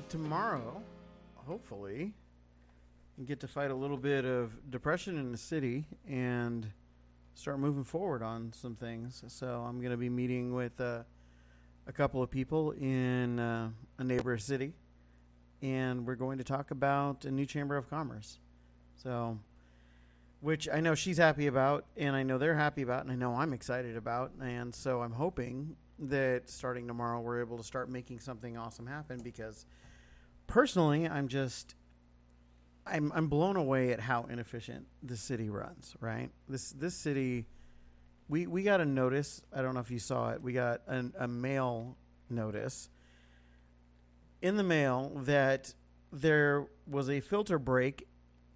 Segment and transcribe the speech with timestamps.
[0.00, 0.82] tomorrow,
[1.34, 2.12] hopefully,
[3.16, 6.66] we get to fight a little bit of depression in the city and
[7.34, 9.22] start moving forward on some things.
[9.28, 11.02] So I'm going to be meeting with uh,
[11.86, 14.72] a couple of people in uh, a neighbor city,
[15.62, 18.38] and we're going to talk about a new chamber of commerce.
[18.96, 19.38] So,
[20.40, 23.34] which I know she's happy about, and I know they're happy about, and I know
[23.34, 28.20] I'm excited about, and so I'm hoping that starting tomorrow we're able to start making
[28.20, 29.64] something awesome happen because
[30.46, 31.74] personally I'm just
[32.86, 36.30] I'm I'm blown away at how inefficient the city runs, right?
[36.48, 37.48] This this city
[38.28, 40.42] we we got a notice, I don't know if you saw it.
[40.42, 41.96] We got an, a mail
[42.28, 42.88] notice
[44.42, 45.74] in the mail that
[46.12, 48.06] there was a filter break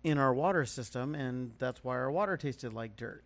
[0.02, 3.24] in our water system and that's why our water tasted like dirt,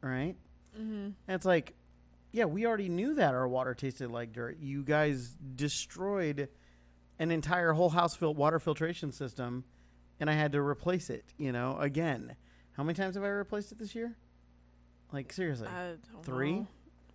[0.00, 0.36] right?
[0.78, 0.94] Mm-hmm.
[0.94, 1.74] And it's like
[2.32, 4.58] yeah, we already knew that our water tasted like dirt.
[4.60, 6.48] You guys destroyed
[7.18, 9.64] an entire whole house fil- water filtration system,
[10.20, 11.24] and I had to replace it.
[11.38, 12.36] You know, again.
[12.72, 14.14] How many times have I replaced it this year?
[15.12, 16.52] Like seriously, I Three?
[16.56, 16.66] know.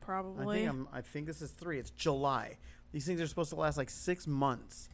[0.01, 0.57] I Probably.
[0.57, 1.77] think I'm, I think this is three.
[1.77, 2.57] It's July.
[2.91, 4.89] These things are supposed to last like six months.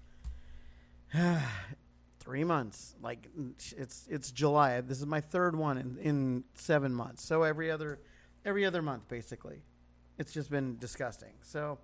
[2.20, 2.96] three months.
[3.02, 3.28] Like
[3.78, 4.82] it's it's July.
[4.82, 7.24] This is my third one in, in seven months.
[7.26, 8.00] So every other
[8.46, 9.64] every other month, basically.
[10.18, 11.34] It's just been disgusting.
[11.44, 11.78] So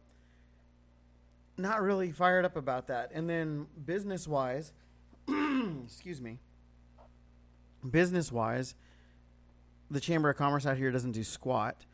[1.57, 3.11] not really fired up about that.
[3.13, 4.73] And then business wise,
[5.83, 6.39] excuse me.
[7.89, 8.75] Business wise,
[9.91, 11.85] the Chamber of Commerce out here doesn't do squat.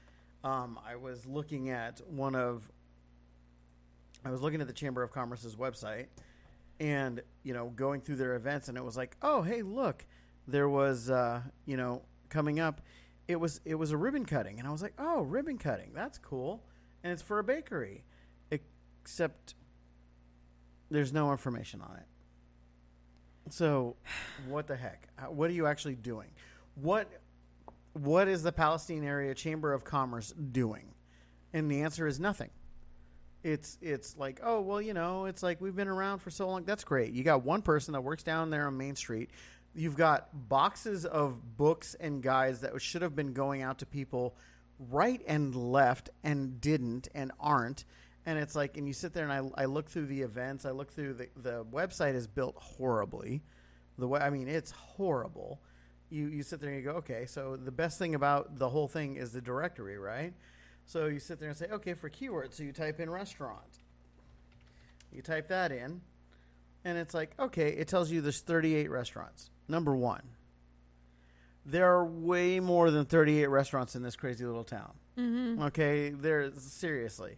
[0.44, 2.70] Um, I was looking at one of,
[4.24, 6.08] I was looking at the Chamber of Commerce's website,
[6.80, 10.06] and you know, going through their events, and it was like, oh, hey, look,
[10.48, 12.81] there was, uh, you know, coming up,
[13.28, 16.18] it was it was a ribbon cutting, and I was like, oh, ribbon cutting, that's
[16.18, 16.64] cool,
[17.03, 18.06] and it's for a bakery,
[19.09, 19.56] except
[20.92, 22.06] there's no information on it.
[23.52, 23.96] So,
[24.47, 25.08] what the heck?
[25.30, 26.30] What are you actually doing?
[26.75, 27.09] What
[27.94, 30.94] what is the Palestine Area Chamber of Commerce doing?
[31.53, 32.52] And the answer is nothing.
[33.44, 36.64] It's it's like, oh well, you know, it's like we've been around for so long.
[36.66, 37.12] That's great.
[37.12, 39.31] You got one person that works down there on Main Street.
[39.74, 44.36] You've got boxes of books and guides that should have been going out to people
[44.78, 47.86] right and left and didn't and aren't.
[48.25, 50.66] And it's like, and you sit there and I, I look through the events.
[50.66, 53.41] I look through the the website is built horribly.
[53.97, 55.62] The way I mean, it's horrible
[56.09, 58.88] you you sit there and you go, okay, so the best thing about the whole
[58.88, 60.34] thing is the directory, right?
[60.85, 63.80] So you sit there and say, okay, for keywords, so you type in restaurant.
[65.12, 66.01] You type that in,
[66.84, 69.50] and it's like, okay, it tells you there's 38 restaurants.
[69.68, 70.22] Number one,
[71.66, 74.94] there are way more than 38 restaurants in this crazy little town.
[75.18, 75.62] mm-hmm.
[75.63, 77.38] Okay, there seriously,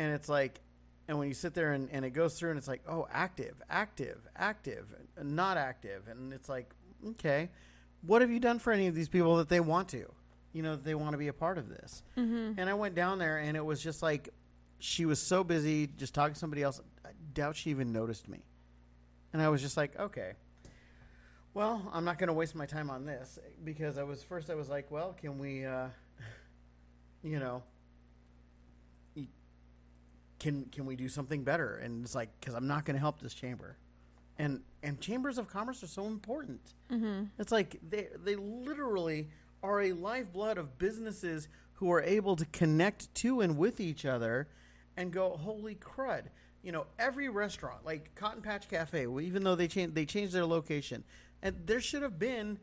[0.00, 0.60] and it's like,
[1.08, 3.54] and when you sit there and, and it goes through and it's like, oh, active,
[3.68, 6.70] active, active, not active, and it's like,
[7.10, 7.50] okay,
[8.00, 10.06] what have you done for any of these people that they want to,
[10.54, 12.02] you know, that they want to be a part of this?
[12.16, 12.58] Mm-hmm.
[12.58, 14.30] And I went down there and it was just like,
[14.78, 16.80] she was so busy just talking to somebody else.
[17.04, 18.38] I doubt she even noticed me,
[19.34, 20.32] and I was just like, okay.
[21.52, 24.48] Well, I'm not going to waste my time on this because I was first.
[24.48, 25.88] I was like, well, can we, uh,
[27.22, 27.64] you know,
[30.40, 31.76] can can we do something better?
[31.76, 33.76] And it's like because I'm not going to help this chamber,
[34.38, 36.60] and and chambers of commerce are so important.
[36.90, 37.24] Mm-hmm.
[37.38, 39.28] It's like they they literally
[39.62, 44.48] are a lifeblood of businesses who are able to connect to and with each other,
[44.96, 46.24] and go, holy crud!
[46.62, 50.46] You know, every restaurant like Cotton Patch Cafe, even though they changed they changed their
[50.46, 51.04] location,
[51.42, 52.58] and there should have been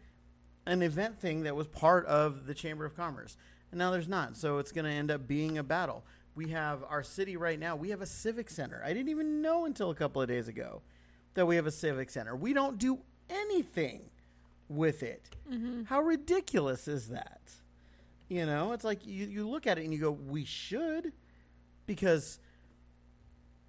[0.66, 3.38] an event thing that was part of the Chamber of Commerce,
[3.72, 4.36] and now there's not.
[4.36, 6.04] So it's going to end up being a battle.
[6.38, 7.76] We have our city right now.
[7.76, 8.80] We have a civic center.
[8.86, 10.84] I didn't even know until a couple of days ago
[11.34, 12.36] that we have a civic center.
[12.36, 14.12] We don't do anything
[14.70, 15.32] with it.
[15.52, 15.86] Mm-hmm.
[15.86, 17.42] How ridiculous is that?
[18.30, 21.12] You know, it's like you, you look at it and you go, we should,
[21.88, 22.38] because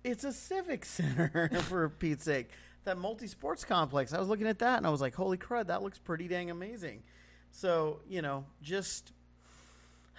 [0.04, 2.50] it's a civic center for Pete's sake.
[2.84, 5.68] That multi sports complex, I was looking at that and I was like, holy crud,
[5.68, 7.02] that looks pretty dang amazing.
[7.50, 9.12] So, you know, just,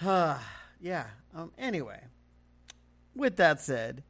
[0.03, 0.39] uh,
[0.81, 1.05] yeah.
[1.35, 2.01] Um, anyway,
[3.19, 4.01] with that said,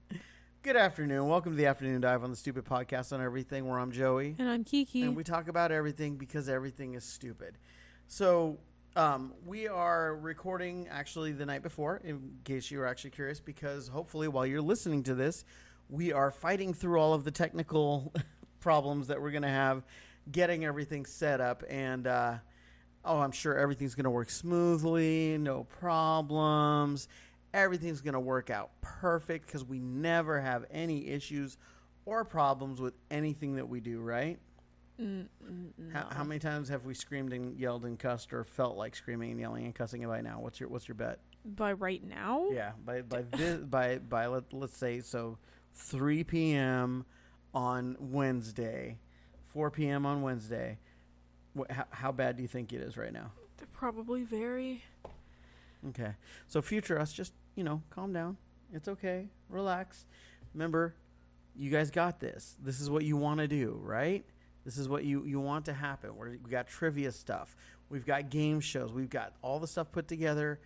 [0.61, 1.27] good afternoon.
[1.27, 4.35] Welcome to the Afternoon Dive on the Stupid Podcast on Everything, where I'm Joey.
[4.37, 5.01] And I'm Kiki.
[5.01, 7.57] And we talk about everything because everything is stupid.
[8.07, 8.59] So
[8.95, 13.87] um, we are recording actually the night before, in case you were actually curious, because
[13.87, 15.43] hopefully while you're listening to this,
[15.89, 18.13] we are fighting through all of the technical
[18.59, 19.81] problems that we're going to have,
[20.31, 22.35] getting everything set up, and uh,
[23.03, 27.07] oh, I'm sure everything's going to work smoothly, no problems.
[27.53, 31.57] Everything's going to work out perfect because we never have any issues
[32.05, 34.39] or problems with anything that we do, right?
[34.99, 36.07] Mm, mm, How, no.
[36.11, 39.39] how many times have we screamed and yelled and cussed or felt like screaming and
[39.39, 40.39] yelling and cussing by now?
[40.41, 41.19] What's your what's your bet?
[41.45, 42.47] By right now?
[42.51, 45.37] Yeah, by by this, by by let let's say so,
[45.75, 47.05] 3 p.m.
[47.53, 48.97] on Wednesday,
[49.53, 50.05] 4 p.m.
[50.05, 50.77] on Wednesday.
[51.53, 53.31] What, how, how bad do you think it is right now?
[53.73, 54.83] Probably very.
[55.87, 56.13] Okay,
[56.47, 58.37] so future us, just you know, calm down.
[58.73, 60.05] It's okay, relax.
[60.53, 60.95] Remember,
[61.55, 62.57] you guys got this.
[62.61, 64.25] This is what you want to do, right?
[64.65, 66.15] This is what you you want to happen.
[66.15, 67.55] We're, we got trivia stuff.
[67.89, 68.93] We've got game shows.
[68.93, 70.59] We've got all the stuff put together.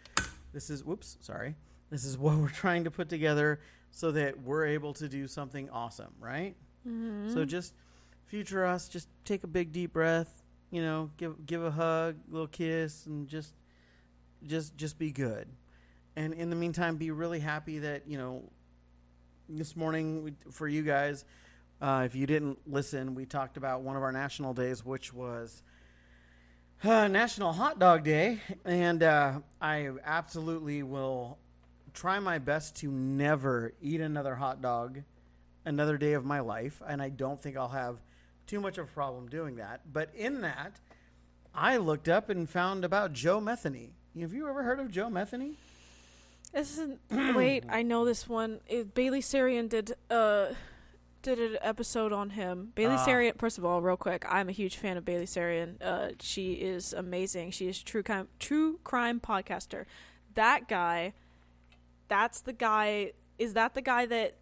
[0.51, 1.55] This is whoops, sorry.
[1.89, 3.59] This is what we're trying to put together
[3.91, 6.55] so that we're able to do something awesome, right?
[6.87, 7.33] Mm-hmm.
[7.33, 7.73] So just
[8.25, 12.47] future us, just take a big deep breath, you know, give give a hug, little
[12.47, 13.53] kiss, and just
[14.45, 15.47] just just be good.
[16.15, 18.43] And in the meantime, be really happy that you know
[19.49, 21.25] this morning we, for you guys.
[21.81, 25.63] Uh, if you didn't listen, we talked about one of our national days, which was
[26.83, 31.37] uh, National Hot Dog Day, and uh, I absolutely will
[31.93, 35.01] try my best to never eat another hot dog
[35.65, 38.01] another day of my life, and I don't think I'll have
[38.47, 39.81] too much of a problem doing that.
[39.91, 40.79] But in that,
[41.53, 43.91] I looked up and found about Joe Metheny.
[44.19, 45.53] Have you ever heard of Joe Metheny?
[46.53, 46.99] This isn't.
[47.35, 48.59] wait, I know this one.
[48.67, 50.47] It, Bailey Sarian did uh
[51.23, 52.73] did an episode on him.
[52.75, 53.05] Bailey Ah.
[53.05, 53.37] Sarian.
[53.39, 55.81] First of all, real quick, I'm a huge fan of Bailey Sarian.
[55.81, 57.51] Uh, she is amazing.
[57.51, 59.85] She is true crime true crime podcaster.
[60.35, 61.13] That guy.
[62.07, 63.13] That's the guy.
[63.39, 64.35] Is that the guy that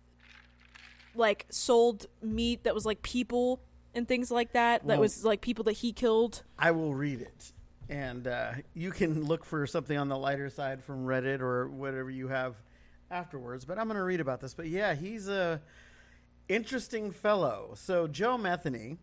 [1.16, 3.62] like sold meat that was like people
[3.96, 4.82] and things like that?
[4.82, 6.44] that Well- was like people that he killed.
[6.60, 7.54] I will read it.
[7.92, 12.10] And uh, you can look for something on the lighter side from Reddit or whatever
[12.10, 12.56] you have
[13.12, 13.66] afterwards.
[13.66, 14.54] But I'm going to read about this.
[14.54, 15.62] But yeah, he's a
[16.48, 17.74] interesting fellow.
[17.76, 18.98] So Joe Metheny,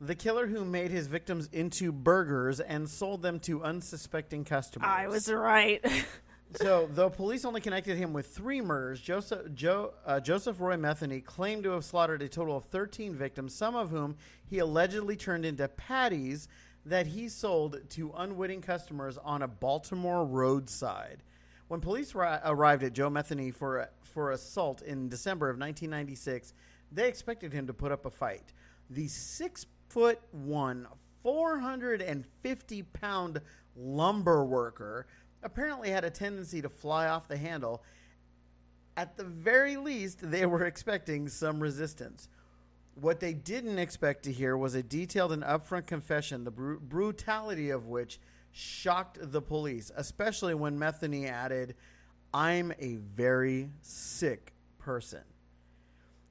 [0.00, 4.88] the killer who made his victims into burgers and sold them to unsuspecting customers.
[4.90, 5.84] I was right.
[6.56, 11.24] So, though police only connected him with three murders, Joseph, Joe, uh, Joseph Roy Metheny
[11.24, 15.46] claimed to have slaughtered a total of 13 victims, some of whom he allegedly turned
[15.46, 16.48] into patties
[16.84, 21.22] that he sold to unwitting customers on a Baltimore roadside.
[21.68, 26.52] When police ri- arrived at Joe Metheny for, for assault in December of 1996,
[26.90, 28.52] they expected him to put up a fight.
[28.90, 30.86] The six foot one,
[31.22, 33.40] 450 pound
[33.76, 35.06] lumber worker
[35.42, 37.82] apparently had a tendency to fly off the handle.
[38.96, 42.28] At the very least, they were expecting some resistance.
[42.94, 47.70] What they didn't expect to hear was a detailed and upfront confession, the bru- brutality
[47.70, 51.74] of which shocked the police, especially when Metheny added,
[52.34, 55.22] I'm a very sick person.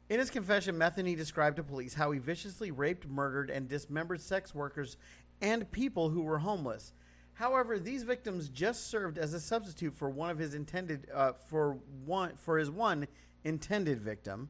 [0.09, 4.53] In his confession, Metheny described to police how he viciously raped, murdered, and dismembered sex
[4.53, 4.97] workers
[5.41, 6.93] and people who were homeless.
[7.33, 11.79] However, these victims just served as a substitute for one of his intended uh, for
[12.05, 13.07] one for his one
[13.43, 14.49] intended victim,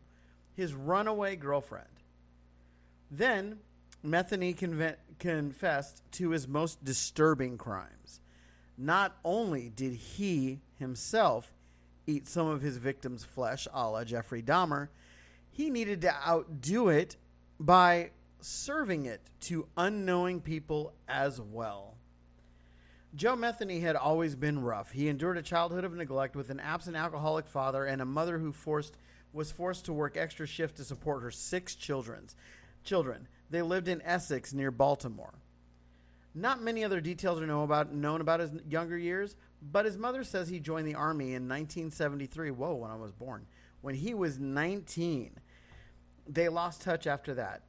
[0.56, 1.91] his runaway girlfriend.
[3.12, 3.60] Then,
[4.04, 8.22] Metheny conve- confessed to his most disturbing crimes.
[8.78, 11.54] Not only did he himself
[12.08, 14.88] eat some of his victims' flesh, a la Jeffrey Dahmer,
[15.52, 17.18] he needed to outdo it
[17.60, 21.98] by serving it to unknowing people as well.
[23.14, 24.92] Joe Metheny had always been rough.
[24.92, 28.54] He endured a childhood of neglect with an absent alcoholic father and a mother who
[28.54, 28.96] forced
[29.34, 32.36] was forced to work extra shift to support her six children's
[32.84, 33.28] children.
[33.50, 35.34] They lived in Essex near Baltimore.
[36.34, 40.48] Not many other details are about, known about his younger years, but his mother says
[40.48, 42.52] he joined the army in 1973.
[42.52, 43.46] Whoa, when I was born.
[43.82, 45.38] When he was 19.
[46.28, 47.64] They lost touch after that.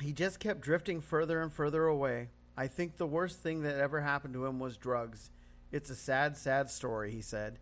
[0.00, 2.30] He just kept drifting further and further away.
[2.56, 5.30] I think the worst thing that ever happened to him was drugs.
[5.70, 7.58] It's a sad, sad story, he said.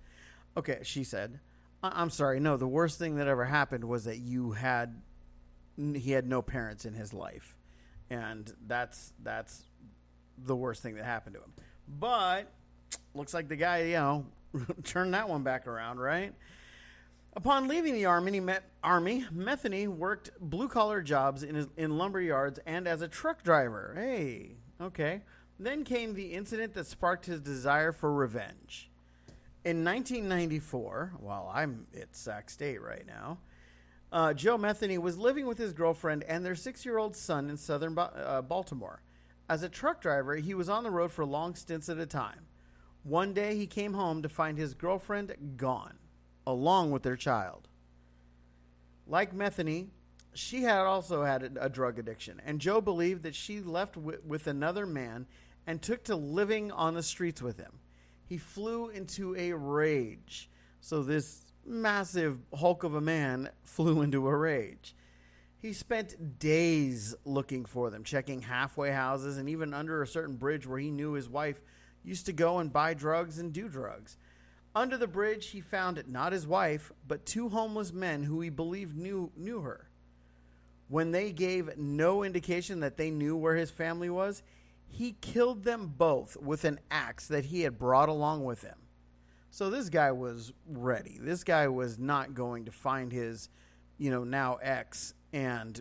[0.57, 1.41] Okay, she said.
[1.83, 2.41] I- I'm sorry.
[2.41, 5.03] No, the worst thing that ever happened was that you had
[5.77, 7.57] he had no parents in his life.
[8.09, 9.63] And that's that's
[10.39, 11.53] the worst thing that happened to him.
[11.89, 12.53] But
[13.15, 14.27] looks like the guy, you know,
[14.85, 16.33] turned that one back around, right?
[17.35, 22.21] Upon leaving the army, met, army Metheny worked blue collar jobs in, his, in lumber
[22.21, 23.93] yards and as a truck driver.
[23.95, 25.21] Hey, okay.
[25.59, 28.91] Then came the incident that sparked his desire for revenge.
[29.65, 33.39] In 1994, while I'm at Sac State right now,
[34.17, 37.59] uh, Joe Metheny was living with his girlfriend and their six year old son in
[37.59, 39.03] southern Ba- uh, Baltimore.
[39.47, 42.47] As a truck driver, he was on the road for long stints at a time.
[43.03, 45.99] One day, he came home to find his girlfriend gone,
[46.47, 47.69] along with their child.
[49.07, 49.89] Like Metheny,
[50.33, 54.47] she had also had a, drug addiction, and Joe believed that she left wi- with
[54.47, 55.27] another man
[55.67, 57.81] and took to living on the streets with him.
[58.25, 60.49] He flew into a rage.
[60.81, 64.95] So this massive hulk of a man flew into a rage.
[65.59, 70.67] He spent days looking for them, checking halfway houses and even under a certain bridge
[70.67, 71.61] where he knew his wife
[72.05, 74.17] used to go and buy drugs and do drugs.
[74.75, 78.97] Under the bridge, he found not his wife, but two homeless men who he believed
[78.97, 79.89] knew knew her.
[80.89, 84.43] When they gave no indication that they knew where his family was,
[84.87, 88.77] he killed them both with an axe that he had brought along with him.
[89.51, 91.19] So this guy was ready.
[91.21, 93.49] This guy was not going to find his,
[93.97, 95.81] you know, now ex and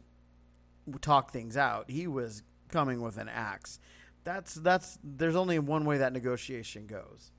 [1.01, 1.89] talk things out.
[1.89, 3.79] He was coming with an axe.
[4.23, 7.31] That's that's there's only one way that negotiation goes.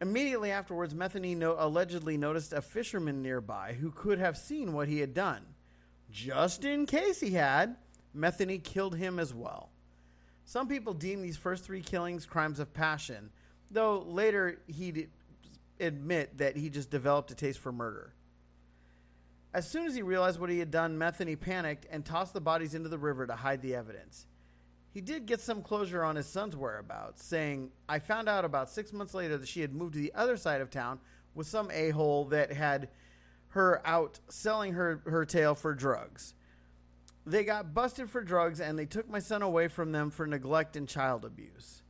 [0.00, 4.98] Immediately afterwards, Metheny no- allegedly noticed a fisherman nearby who could have seen what he
[4.98, 5.42] had done.
[6.10, 7.76] Just in case he had,
[8.14, 9.70] Metheny killed him as well.
[10.44, 13.30] Some people deem these first three killings crimes of passion,
[13.72, 15.08] though later he'd
[15.80, 18.12] admit that he just developed a taste for murder.
[19.54, 22.74] As soon as he realized what he had done, Metheny panicked and tossed the bodies
[22.74, 24.26] into the river to hide the evidence.
[24.92, 28.92] He did get some closure on his son's whereabouts, saying, I found out about six
[28.92, 31.00] months later that she had moved to the other side of town
[31.34, 32.88] with some a hole that had
[33.48, 36.34] her out selling her, her tail for drugs.
[37.24, 40.76] They got busted for drugs and they took my son away from them for neglect
[40.76, 41.81] and child abuse.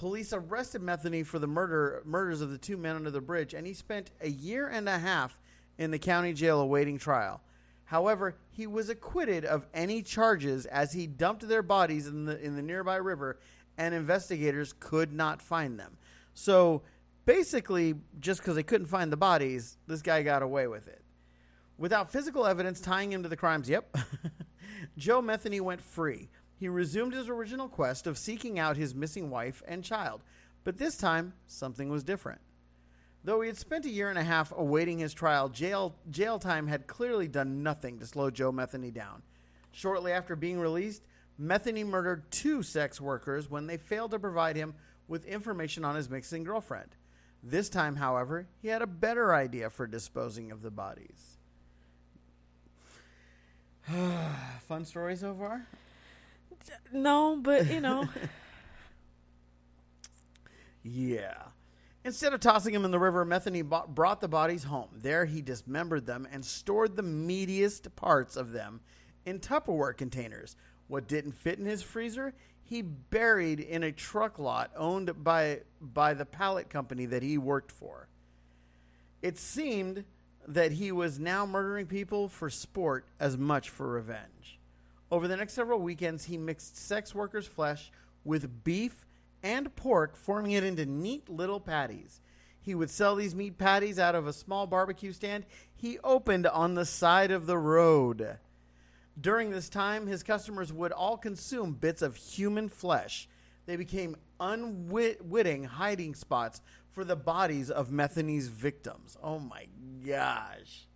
[0.00, 3.66] Police arrested Metheny for the murder murders of the two men under the bridge, and
[3.66, 5.38] he spent a year and a half
[5.76, 7.42] in the county jail awaiting trial.
[7.84, 12.56] However, he was acquitted of any charges as he dumped their bodies in the in
[12.56, 13.40] the nearby river
[13.76, 15.98] and investigators could not find them.
[16.32, 16.80] So,
[17.26, 21.02] basically, just cuz they couldn't find the bodies, this guy got away with it.
[21.76, 23.94] Without physical evidence tying him to the crimes, yep.
[24.96, 26.30] Joe Metheny went free.
[26.60, 30.20] He resumed his original quest of seeking out his missing wife and child,
[30.62, 32.42] but this time something was different.
[33.24, 36.66] Though he had spent a year and a half awaiting his trial, jail, jail time
[36.66, 39.22] had clearly done nothing to slow Joe Metheny down.
[39.72, 41.02] Shortly after being released,
[41.40, 44.74] Metheny murdered two sex workers when they failed to provide him
[45.08, 46.94] with information on his missing girlfriend.
[47.42, 51.38] This time, however, he had a better idea for disposing of the bodies.
[54.68, 55.66] Fun story so far?
[56.92, 58.08] No, but you know,
[60.82, 61.34] Yeah.
[62.04, 64.88] Instead of tossing them in the river, Metheny brought the bodies home.
[64.94, 68.80] There he dismembered them and stored the meatiest parts of them
[69.26, 70.56] in Tupperware containers.
[70.88, 76.14] What didn't fit in his freezer, he buried in a truck lot owned by by
[76.14, 78.08] the pallet company that he worked for.
[79.20, 80.04] It seemed
[80.48, 84.58] that he was now murdering people for sport as much for revenge.
[85.10, 87.90] Over the next several weekends, he mixed sex workers' flesh
[88.24, 89.04] with beef
[89.42, 92.20] and pork, forming it into neat little patties.
[92.60, 96.74] He would sell these meat patties out of a small barbecue stand he opened on
[96.74, 98.38] the side of the road.
[99.18, 103.28] During this time, his customers would all consume bits of human flesh.
[103.66, 109.16] They became unwitting hiding spots for the bodies of Metheny's victims.
[109.22, 109.66] Oh my
[110.06, 110.86] gosh.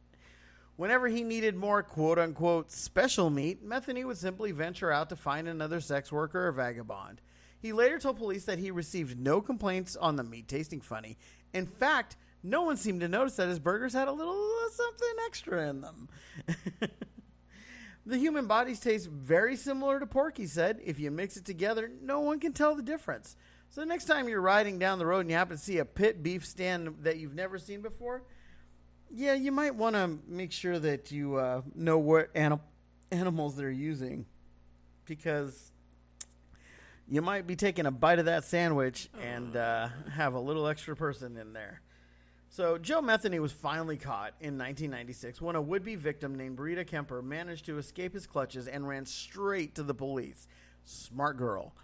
[0.77, 5.47] Whenever he needed more quote unquote special meat, Metheny would simply venture out to find
[5.47, 7.21] another sex worker or vagabond.
[7.61, 11.17] He later told police that he received no complaints on the meat tasting funny.
[11.53, 14.35] In fact, no one seemed to notice that his burgers had a little
[14.75, 16.09] something extra in them.
[18.07, 20.81] the human bodies taste very similar to pork, he said.
[20.85, 23.37] If you mix it together, no one can tell the difference.
[23.71, 25.85] So the next time you're riding down the road and you happen to see a
[25.85, 28.23] pit beef stand that you've never seen before,
[29.15, 32.61] yeah, you might want to make sure that you uh, know what anim-
[33.13, 34.27] animals they're using
[35.05, 35.71] because
[37.09, 40.97] you might be taking a bite of that sandwich and uh, have a little extra
[40.97, 41.81] person in there.
[42.49, 47.21] So Joe Metheny was finally caught in 1996 when a would-be victim named Rita Kemper
[47.21, 50.47] managed to escape his clutches and ran straight to the police.
[50.85, 51.75] Smart girl.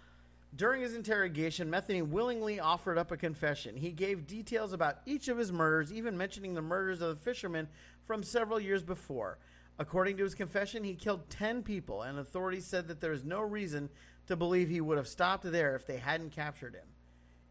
[0.55, 3.77] During his interrogation, Metheny willingly offered up a confession.
[3.77, 7.69] He gave details about each of his murders, even mentioning the murders of the fishermen
[8.05, 9.37] from several years before.
[9.79, 13.39] According to his confession, he killed 10 people, and authorities said that there is no
[13.39, 13.89] reason
[14.27, 16.87] to believe he would have stopped there if they hadn't captured him.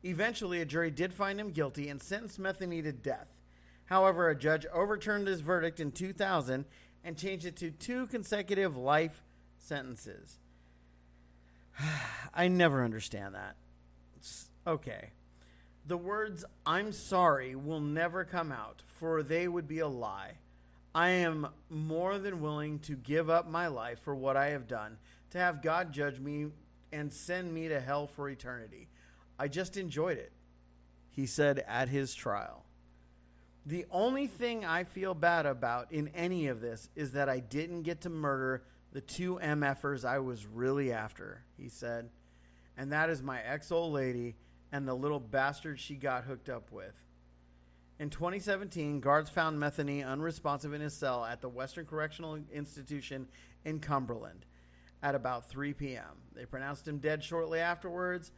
[0.04, 3.40] Eventually, a jury did find him guilty and sentenced Metheny to death.
[3.86, 6.66] However, a judge overturned his verdict in 2000
[7.02, 9.22] and changed it to two consecutive life
[9.58, 10.38] sentences.
[12.34, 13.56] I never understand that.
[14.16, 15.12] It's- okay.
[15.86, 20.38] The words, I'm sorry, will never come out, for they would be a lie.
[20.94, 24.98] I am more than willing to give up my life for what I have done,
[25.30, 26.50] to have God judge me
[26.92, 28.88] and send me to hell for eternity.
[29.38, 30.32] I just enjoyed it,
[31.10, 32.66] he said at his trial.
[33.64, 37.82] The only thing I feel bad about in any of this is that I didn't
[37.82, 42.10] get to murder the two MFers I was really after, he said.
[42.76, 44.36] And that is my ex old lady
[44.72, 46.94] and the little bastard she got hooked up with.
[47.98, 53.28] In 2017, guards found Metheny unresponsive in his cell at the Western Correctional Institution
[53.64, 54.46] in Cumberland
[55.02, 56.22] at about 3 p.m.
[56.34, 58.32] They pronounced him dead shortly afterwards,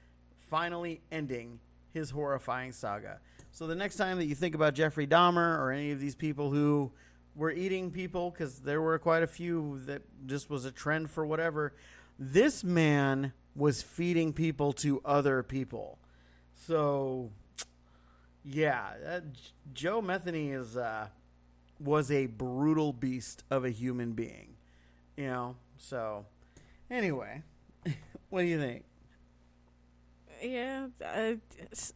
[0.51, 1.61] finally ending
[1.93, 3.21] his horrifying saga.
[3.53, 6.51] So the next time that you think about Jeffrey Dahmer or any of these people
[6.51, 6.91] who
[7.35, 11.25] were eating people, because there were quite a few that just was a trend for
[11.27, 11.75] whatever,
[12.31, 15.99] this man was feeding people to other people.
[16.55, 17.31] So,
[18.45, 19.25] yeah, that,
[19.75, 21.09] Joe Metheny is uh,
[21.81, 24.55] was a brutal beast of a human being,
[25.17, 25.57] you know.
[25.79, 26.25] So,
[26.91, 27.43] anyway,
[28.31, 28.85] what do you think?
[30.43, 30.89] Yeah,
[31.73, 31.93] s-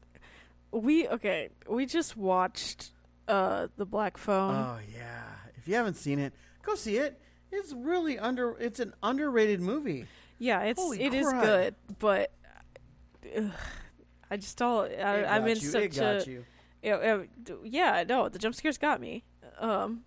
[0.73, 1.51] we okay.
[1.69, 2.91] We just watched
[3.29, 4.55] uh the Black Phone.
[4.55, 5.25] Oh yeah,
[5.57, 7.21] if you haven't seen it, go see it.
[7.53, 8.57] It's really under.
[8.59, 10.07] It's an underrated movie.
[10.39, 12.33] yeah, it's holy it is good, but
[13.37, 13.51] ugh,
[14.31, 14.93] I just don't.
[14.93, 15.57] I, I'm in you.
[15.57, 16.45] such a you.
[16.83, 18.05] yeah, yeah, d- yeah.
[18.09, 19.25] No, the jump scares got me.
[19.59, 20.03] Um,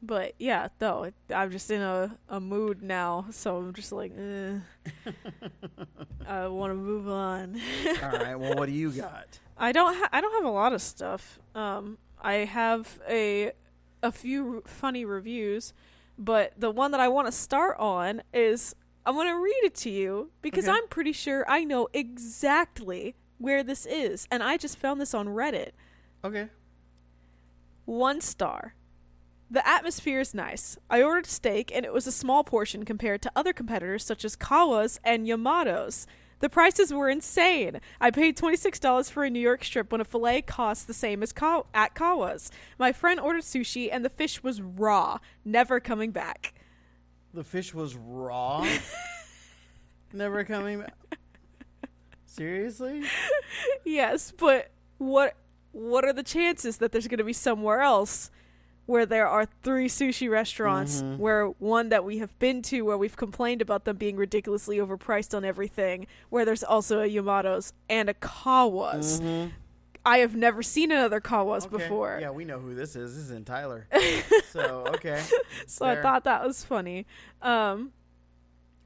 [0.00, 4.58] but yeah, no, I'm just in a a mood now, so I'm just like, eh,
[6.26, 7.60] I want to move on.
[8.02, 8.36] All right.
[8.38, 9.38] Well, what do you got?
[9.58, 9.94] I don't.
[9.94, 11.38] Ha- I don't have a lot of stuff.
[11.54, 13.52] Um, I have a
[14.02, 15.72] a few funny reviews,
[16.18, 18.74] but the one that I want to start on is
[19.06, 20.76] I'm going to read it to you because Okay.
[20.76, 25.28] I'm pretty sure I know exactly where this is, and I just found this on
[25.28, 25.70] Reddit.
[26.24, 26.48] Okay.
[27.84, 28.74] One star.
[29.50, 30.76] The atmosphere is nice.
[30.90, 34.36] I ordered steak and it was a small portion compared to other competitors such as
[34.36, 36.06] Kawa's and Yamato's.
[36.40, 37.80] The prices were insane.
[38.00, 41.32] I paid $26 for a New York strip when a filet costs the same as
[41.32, 42.50] Ka- at Kawa's.
[42.78, 46.54] My friend ordered sushi and the fish was raw, never coming back.
[47.34, 48.66] The fish was raw.
[50.12, 50.94] Never coming back.
[52.24, 53.02] Seriously?
[53.84, 55.34] Yes, but what
[55.72, 58.30] what are the chances that there's going to be somewhere else
[58.88, 61.18] where there are three sushi restaurants Mhm.
[61.18, 65.36] where one that we have been to where we've complained about them being ridiculously overpriced
[65.36, 69.20] on everything where there's also a Yamato's and a Kawa's.
[69.20, 69.52] Mhm.
[70.06, 71.76] I have never seen another Kawa's Okay.
[71.76, 72.16] before.
[72.18, 73.14] Yeah, we know who this is.
[73.14, 73.86] This isn't Tyler.
[74.52, 75.22] so okay.
[75.66, 77.04] so I thought that was funny.
[77.42, 77.92] Um,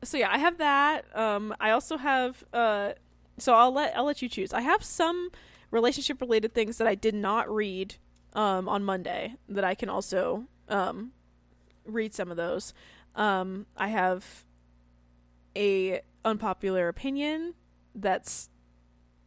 [0.03, 1.05] so yeah, I have that.
[1.17, 2.43] Um, I also have.
[2.53, 2.95] Uh,
[3.39, 4.53] so I'll let I'll let you choose.
[4.53, 5.31] I have some
[5.71, 7.95] relationship related things that I did not read
[8.35, 11.13] um, on Monday that I can also um,
[11.85, 12.75] read some of those.
[13.15, 14.45] Um, I have
[15.57, 17.55] a unpopular opinion
[17.95, 18.49] that's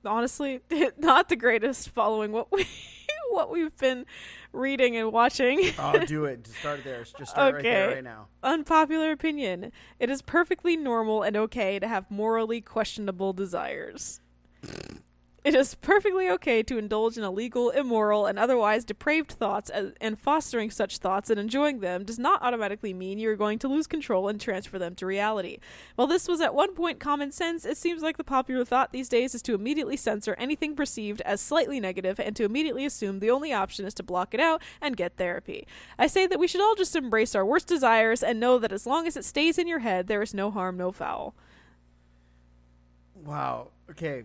[0.04, 0.62] honestly
[0.98, 2.66] not the greatest following what we
[3.30, 4.06] what we've been
[4.54, 5.72] reading and watching.
[5.78, 6.46] Oh, do it.
[6.46, 7.04] Just start there.
[7.04, 8.28] Just start right there, right now.
[8.44, 9.72] unpopular opinion.
[10.00, 14.22] It is perfectly normal and okay to have morally questionable desires.
[15.46, 19.70] It is perfectly okay to indulge in illegal, immoral, and otherwise depraved thoughts,
[20.02, 23.68] and fostering such thoughts and enjoying them does not automatically mean you are going to
[23.68, 25.60] lose control and transfer them to reality.
[25.98, 29.08] While this was at one point common sense, it seems like the popular thought these
[29.08, 33.30] days is to immediately censor anything perceived as slightly negative and to immediately assume the
[33.30, 35.68] only option is to block it out and get therapy.
[36.00, 38.88] I say that we should all just embrace our worst desires and know that as
[38.88, 41.36] long as it stays in your head, there is no harm, no foul.
[43.14, 43.68] Wow.
[43.92, 44.24] Okay.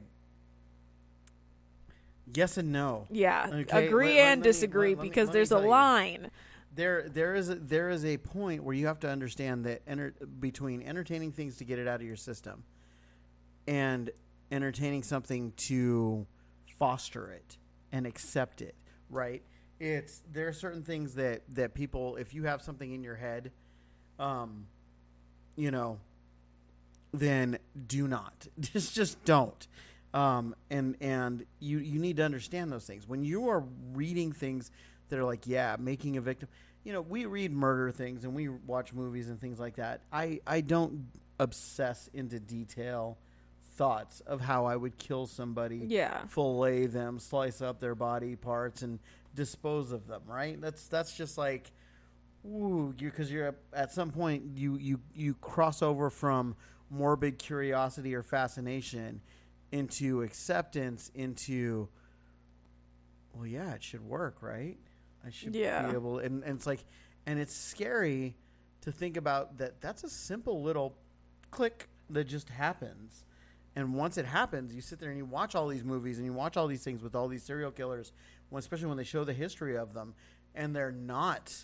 [2.35, 3.07] Yes and no.
[3.11, 5.69] Yeah, Okay, agree let- and let me- disagree let- because me there's a you.
[5.69, 6.31] line.
[6.75, 10.13] There, there is a, there is a point where you have to understand that enter,
[10.39, 12.63] between entertaining things to get it out of your system,
[13.67, 14.11] and
[14.53, 16.27] entertaining something to
[16.79, 17.59] foster it
[17.93, 18.75] and accept it.
[19.09, 19.43] Right?
[19.81, 23.51] It's there are certain things that that people, if you have something in your head,
[24.19, 24.67] um,
[25.57, 25.99] you know,
[27.13, 28.47] then do not.
[28.61, 29.67] Just just don't.
[30.13, 33.63] Um, and and you you need to understand those things when you are
[33.95, 34.71] reading things
[35.09, 36.49] that are like yeah making a victim.
[36.85, 40.01] You know we read murder things and we watch movies and things like that.
[40.13, 41.07] I I don't
[41.39, 43.19] obsess into detail
[43.77, 46.27] thoughts of how I would kill somebody Yeah.
[46.27, 48.99] fillet them, slice up their body parts, and
[49.35, 50.23] dispose of them.
[50.27, 50.61] Right?
[50.61, 51.71] That's that's just like,
[52.45, 56.57] ooh, you because you're at some point you you you cross over from
[56.91, 59.21] morbid curiosity or fascination
[59.73, 61.89] into acceptance into,
[63.35, 64.79] well, yeah, it should work, right?
[65.25, 65.87] I should Yeah.
[65.89, 66.85] be able, and, and it's like,
[67.27, 68.37] and it's scary
[68.83, 69.81] to think about that.
[69.81, 70.97] That's a simple little
[71.51, 73.25] click that just happens.
[73.77, 76.33] And once it happens, you sit there and you watch all these movies and you
[76.33, 78.13] watch all these things with all these serial killers,
[78.55, 80.15] especially when they show the history of them,
[80.55, 81.55] and they're not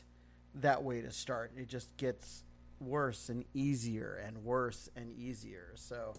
[0.55, 1.53] that way to start.
[1.57, 2.45] It just gets
[2.79, 5.73] worse and easier and worse and easier.
[5.75, 6.15] So,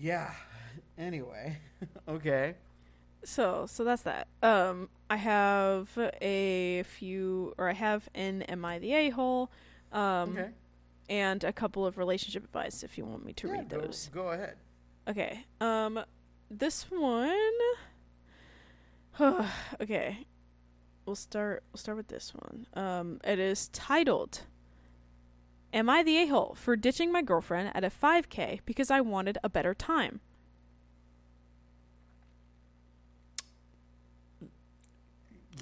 [0.00, 0.32] yeah.
[0.98, 1.56] Anyway,
[2.08, 2.54] okay.
[3.24, 4.28] So, so that's that.
[4.42, 5.88] Um, I have
[6.20, 9.50] a few, or I have an "Am I the a hole?"
[9.92, 10.50] Um, Okay.
[11.08, 14.10] and a couple of relationship advice if you want me to Yeah, read go- those.
[14.12, 14.56] Go, ahead.
[15.08, 15.46] Okay.
[15.60, 16.00] Um,
[16.50, 17.56] this one.
[19.80, 20.26] okay,
[21.06, 21.62] we'll start.
[21.72, 22.66] We'll start with this one.
[22.74, 24.42] Um, it is titled.
[25.72, 29.38] Am I the a hole for ditching my girlfriend at a 5K because I wanted
[29.44, 30.20] a better time?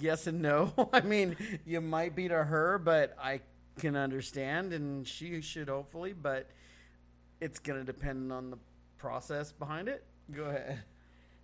[0.00, 0.72] Yes and no.
[0.92, 3.40] I mean, you might be to her, but I
[3.78, 6.48] can understand, and she should hopefully, but
[7.40, 8.58] it's going to depend on the
[8.96, 10.04] process behind it.
[10.30, 10.82] Go ahead.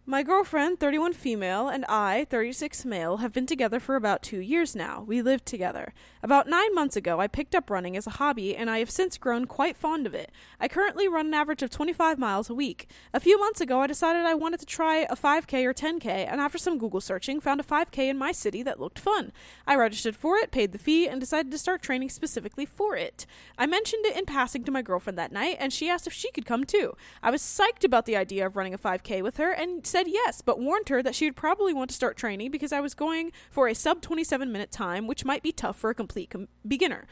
[0.06, 4.76] My girlfriend, 31 female, and I, 36 male, have been together for about two years
[4.76, 5.02] now.
[5.02, 5.94] We live together.
[6.22, 9.16] About nine months ago, I picked up running as a hobby, and I have since
[9.16, 10.30] grown quite fond of it.
[10.60, 12.86] I currently run an average of 25 miles a week.
[13.14, 16.38] A few months ago, I decided I wanted to try a 5K or 10K, and
[16.38, 19.32] after some Google searching, found a 5K in my city that looked fun.
[19.66, 23.24] I registered for it, paid the fee, and decided to start training specifically for it.
[23.56, 26.30] I mentioned it in passing to my girlfriend that night, and she asked if she
[26.30, 26.94] could come too.
[27.22, 30.42] I was psyched about the idea of running a 5K with her and said yes,
[30.42, 33.30] but warned her that she would probably want to start training because I was going
[33.48, 37.06] for a sub 27 minute time, which might be tough for a complete com- beginner.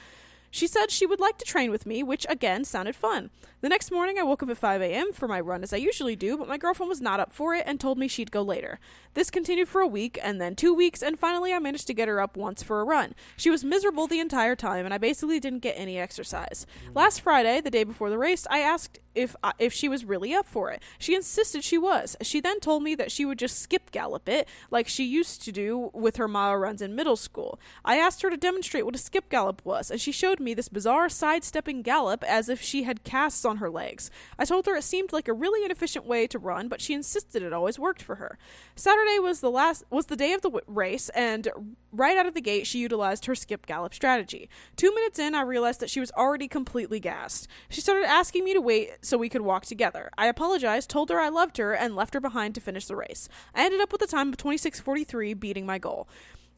[0.51, 3.31] She said she would like to train with me, which again sounded fun.
[3.62, 5.12] The next morning, I woke up at 5 a.m.
[5.12, 7.62] for my run as I usually do, but my girlfriend was not up for it
[7.66, 8.79] and told me she'd go later.
[9.14, 12.09] This continued for a week, and then two weeks, and finally I managed to get
[12.09, 13.14] her up once for a run.
[13.37, 16.66] She was miserable the entire time, and I basically didn't get any exercise.
[16.87, 16.97] Mm.
[16.97, 20.35] Last Friday, the day before the race, I asked if uh, if she was really
[20.35, 20.83] up for it.
[20.98, 22.16] She insisted she was.
[22.22, 25.53] She then told me that she would just skip gallop it like she used to
[25.53, 27.59] do with her mile runs in middle school.
[27.85, 30.68] I asked her to demonstrate what a skip gallop was, and she showed me this
[30.68, 34.11] bizarre sidestepping gallop as if she had casts on her legs.
[34.38, 37.42] I told her it seemed like a really inefficient way to run, but she insisted
[37.42, 38.38] it always worked for her.
[38.75, 41.48] Saturday was the last was the day of the w- race, and
[41.92, 44.48] right out of the gate, she utilized her skip gallop strategy.
[44.77, 47.48] Two minutes in, I realized that she was already completely gassed.
[47.68, 50.11] She started asking me to wait so we could walk together.
[50.17, 53.29] I apologized, told her I loved her, and left her behind to finish the race.
[53.55, 56.09] I ended up with a time of 26:43, beating my goal.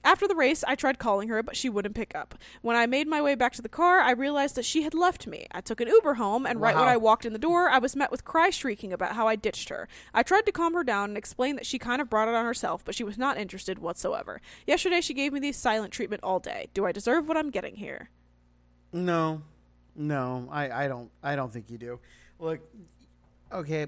[0.04, 2.35] After the race, I tried calling her, but she wouldn't pick up.
[2.61, 5.26] When I made my way back to the car, I realized that she had left
[5.26, 5.46] me.
[5.50, 7.96] I took an Uber home, and right when I walked in the door, I was
[7.96, 9.88] met with cry shrieking about how I ditched her.
[10.12, 12.44] I tried to calm her down and explain that she kind of brought it on
[12.44, 14.42] herself, but she was not interested whatsoever.
[14.66, 16.68] Yesterday, she gave me the silent treatment all day.
[16.74, 18.11] Do I deserve what I'm getting here?
[18.92, 19.40] No,
[19.96, 21.98] no, I, I don't, I don't think you do.
[22.38, 22.60] Look,
[23.52, 23.86] okay,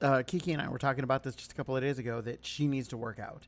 [0.00, 2.44] uh, Kiki and I were talking about this just a couple of days ago that
[2.44, 3.46] she needs to work out,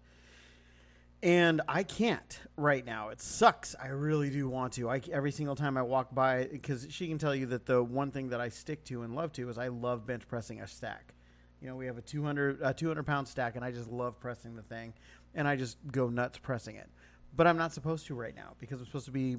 [1.22, 3.11] and I can't right now.
[3.11, 3.76] It sucks.
[3.81, 4.88] I really do want to.
[4.88, 8.11] I every single time I walk by, because she can tell you that the one
[8.11, 11.14] thing that I stick to and love to is I love bench pressing a stack.
[11.61, 14.57] You know, we have a 200 a 200 pound stack, and I just love pressing
[14.57, 14.94] the thing,
[15.35, 16.88] and I just go nuts pressing it.
[17.37, 19.37] But I'm not supposed to right now because I'm supposed to be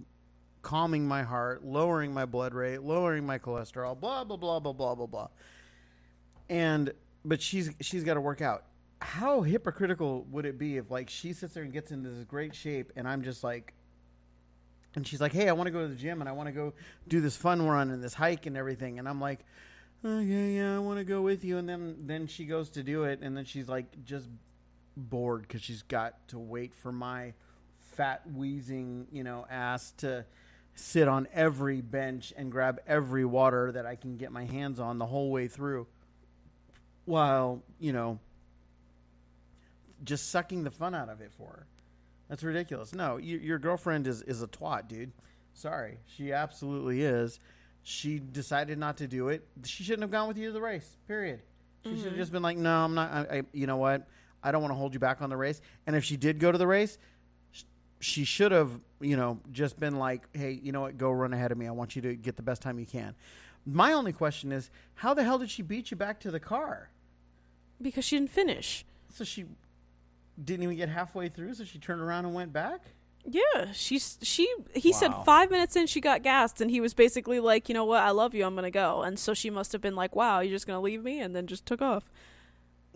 [0.63, 4.95] calming my heart, lowering my blood rate, lowering my cholesterol, blah blah blah blah blah
[4.95, 5.27] blah blah.
[6.49, 6.91] And
[7.23, 8.63] but she's she's got to work out.
[8.99, 12.55] How hypocritical would it be if like she sits there and gets into this great
[12.55, 13.73] shape and I'm just like
[14.95, 16.53] and she's like, "Hey, I want to go to the gym and I want to
[16.53, 16.73] go
[17.07, 19.39] do this fun run and this hike and everything." And I'm like,
[20.03, 22.83] "Oh yeah, yeah, I want to go with you." And then then she goes to
[22.83, 24.29] do it and then she's like just
[24.95, 27.33] bored cuz she's got to wait for my
[27.79, 30.25] fat wheezing, you know, ass to
[30.75, 34.97] sit on every bench and grab every water that I can get my hands on
[34.97, 35.87] the whole way through
[37.05, 38.19] while, you know,
[40.03, 41.67] just sucking the fun out of it for her.
[42.29, 42.93] That's ridiculous.
[42.93, 45.11] No, you, your girlfriend is, is a twat, dude.
[45.53, 45.99] Sorry.
[46.05, 47.39] She absolutely is.
[47.83, 49.45] She decided not to do it.
[49.65, 51.41] She shouldn't have gone with you to the race, period.
[51.83, 52.17] She should have mm-hmm.
[52.17, 53.11] just been like, no, I'm not.
[53.11, 54.07] I, I, you know what?
[54.41, 55.61] I don't want to hold you back on the race.
[55.85, 56.97] And if she did go to the race,
[58.03, 60.97] she should have, you know, just been like, hey, you know what?
[60.97, 61.67] Go run ahead of me.
[61.67, 63.15] I want you to get the best time you can.
[63.65, 66.89] My only question is, how the hell did she beat you back to the car?
[67.81, 68.85] Because she didn't finish.
[69.13, 69.45] So she
[70.43, 72.81] didn't even get halfway through, so she turned around and went back?
[73.25, 74.53] Yeah, she's she.
[74.73, 77.85] He said five minutes in she got gassed, and he was basically like, you know
[77.85, 79.01] what, I love you, I'm gonna go.
[79.01, 81.47] And so she must have been like, wow, you're just gonna leave me, and then
[81.47, 82.11] just took off.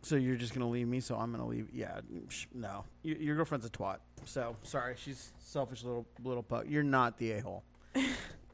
[0.08, 1.00] So you're just gonna leave me?
[1.02, 1.68] So I'm gonna leave?
[1.74, 2.86] Yeah, sh- no.
[3.04, 3.98] Y- your girlfriend's a twat.
[4.26, 6.66] So sorry, she's selfish little little puck.
[6.68, 7.64] You're not the a hole.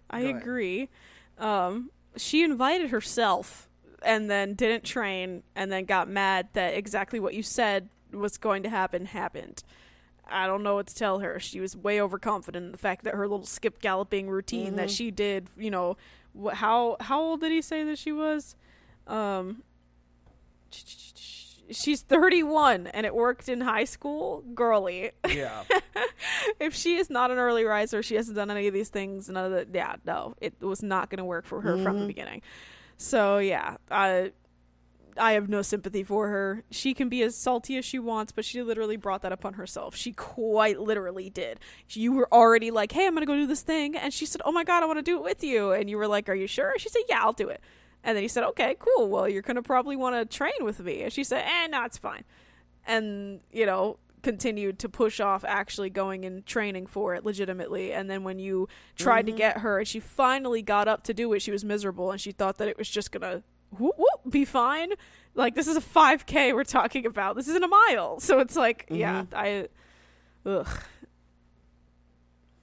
[0.09, 0.41] I Go ahead.
[0.41, 0.89] agree.
[1.37, 3.67] Um, she invited herself
[4.01, 8.63] and then didn't train and then got mad that exactly what you said was going
[8.63, 9.63] to happen happened.
[10.27, 11.39] I don't know what to tell her.
[11.39, 14.97] She was way overconfident in the fact that her little skip galloping routine that Mhm.
[14.97, 15.97] she did, you know,
[16.39, 18.55] wh- how how old did he say that she was?
[19.07, 19.63] Um
[21.71, 24.43] she's 31 and it worked in high school.
[24.53, 25.11] Girly.
[25.27, 25.63] Yeah.
[26.59, 29.29] if she is not an early riser, she hasn't done any of these things.
[29.29, 32.03] None of the yeah, no, it was not going to work for her from the
[32.05, 32.07] Mhm.
[32.07, 32.41] beginning.
[32.97, 34.31] So yeah, I
[35.15, 36.63] I have no sympathy for her.
[36.71, 39.95] She can be as salty as she wants, but she literally brought that upon herself.
[39.95, 41.59] She quite literally did.
[41.89, 44.41] You were already like, "Hey, I'm going to go do this thing," and she said,
[44.43, 46.33] "Oh my god, I want to do it with you." And you were like, "Are
[46.35, 47.61] you sure?" She said, "Yeah, I'll do it."
[48.03, 49.07] And then he said, "Okay, cool.
[49.09, 51.83] Well, you're going to probably want to train with me." And she said, "Eh, no,
[51.85, 52.23] it's fine."
[52.85, 57.91] And you know, continued to push off actually going and training for it legitimately.
[57.93, 59.37] And then when you tried to Mhm.
[59.37, 62.31] get her and she finally got up to do it, she was miserable and she
[62.31, 63.43] thought that it was just gonna
[63.77, 64.91] whoop whoop be fine.
[65.33, 67.35] Like this is a 5k we're talking about.
[67.35, 68.19] This isn't a mile.
[68.21, 69.33] So it's like, yeah, Mhm.
[69.33, 69.67] I
[70.49, 70.67] ugh.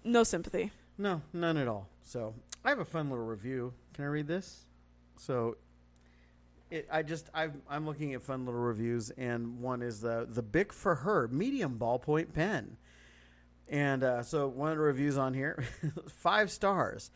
[0.04, 0.72] No sympathy.
[0.98, 1.88] No, none at all.
[2.02, 3.74] So I have a fun little review.
[3.94, 4.64] Can I read this?
[5.20, 5.58] So
[6.70, 10.42] it, I just I'm I'm looking at fun little reviews, and one is the the
[10.42, 12.78] Bic for her medium ballpoint pen,
[13.68, 15.62] and uh, so one of the reviews on here,
[16.08, 17.10] five stars,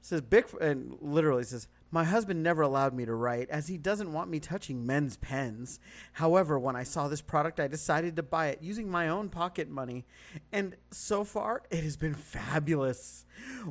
[0.00, 1.68] says Bic and literally says.
[1.90, 5.80] My husband never allowed me to write as he doesn't want me touching men's pens.
[6.14, 9.68] However, when I saw this product, I decided to buy it using my own pocket
[9.68, 10.04] money.
[10.52, 13.24] And so far, it has been fabulous.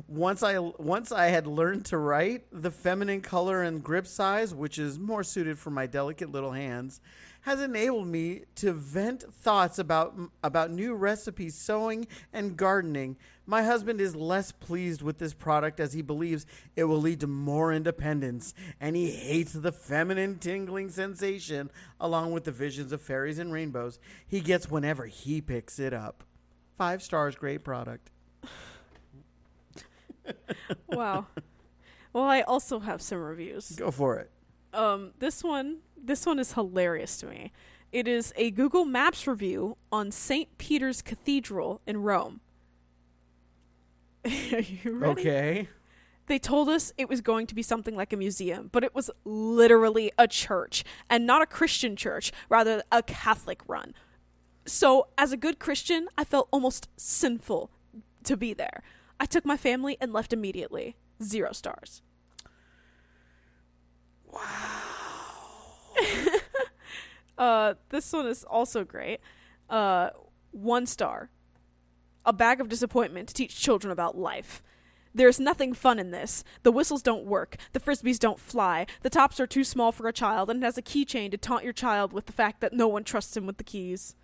[0.06, 4.78] Once I once I had learned to write, the feminine color and grip size, which
[4.78, 7.00] is more suited for my delicate little hands,
[7.42, 13.16] has enabled me to vent thoughts about about new recipes, sewing, and gardening.
[13.50, 17.26] My husband is less pleased with this product as he believes it will lead to
[17.26, 23.40] more independence, and he hates the feminine tingling sensation along with the visions of fairies
[23.40, 26.22] and rainbows he gets whenever he picks it up.
[26.78, 28.12] Five stars, great product.
[30.86, 31.26] Wow.
[32.12, 33.70] well, I also have some reviews.
[33.70, 34.30] Go for it.
[34.72, 37.50] Um, this one, this one is hilarious to me.
[37.90, 40.56] It is a Google Maps review on St.
[40.56, 42.40] Peter's Cathedral in Rome.
[44.52, 45.20] Are you ready?
[45.20, 45.68] Okay.
[46.26, 49.10] They told us it was going to be something like a museum, but it was
[49.24, 53.94] literally a church, and not a Christian church, rather a Catholic run.
[54.64, 57.70] So, as a good Christian, I felt almost sinful
[58.22, 58.82] to be there.
[59.18, 60.96] I took my family and left immediately.
[61.22, 62.00] Zero stars.
[64.24, 64.40] Wow.
[67.38, 69.18] uh, this one is also great.
[69.68, 70.10] Uh,
[70.52, 71.30] one star.
[72.24, 74.62] A bag of disappointment to teach children about life.
[75.14, 76.44] There's nothing fun in this.
[76.62, 77.56] The whistles don't work.
[77.72, 78.86] The frisbees don't fly.
[79.02, 81.64] The tops are too small for a child, and it has a keychain to taunt
[81.64, 84.14] your child with the fact that no one trusts him with the keys.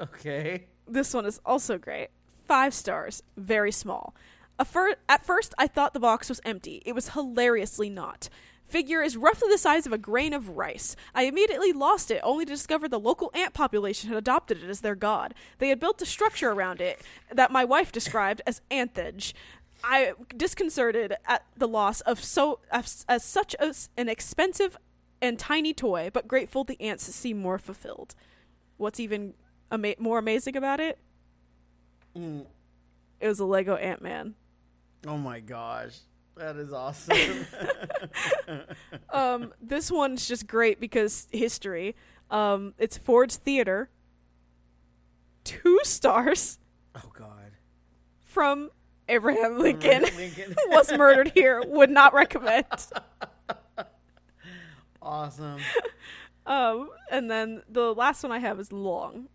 [0.00, 0.66] Okay.
[0.86, 2.08] This one is also great.
[2.46, 3.22] Five stars.
[3.36, 4.14] Very small.
[4.58, 6.82] A fir- at first, I thought the box was empty.
[6.84, 8.28] It was hilariously not.
[8.68, 10.94] Figure is roughly the size of a grain of rice.
[11.14, 14.82] I immediately lost it, only to discover the local ant population had adopted it as
[14.82, 15.34] their god.
[15.58, 17.00] They had built a structure around it
[17.32, 19.34] that my wife described as anthage.
[19.82, 24.76] I disconcerted at the loss of so as, as such as an expensive
[25.22, 28.14] and tiny toy, but grateful the ants seem more fulfilled.
[28.76, 29.34] What's even
[29.72, 30.98] ama- more amazing about it?
[32.16, 32.44] Mm.
[33.20, 34.34] It was a Lego Ant Man.
[35.06, 36.00] Oh my gosh.
[36.38, 37.46] That is awesome.
[39.10, 41.96] Um, this one's just great because history.
[42.30, 43.90] Um, it's Ford's Theater.
[45.44, 46.58] Two stars
[46.94, 47.52] oh god.
[48.24, 48.70] from
[49.08, 50.54] Abraham Lincoln Lincoln.
[50.68, 51.62] was murdered here.
[51.66, 52.66] Would not recommend.
[55.02, 55.60] awesome.
[56.46, 59.28] Um, and then the last one I have is long.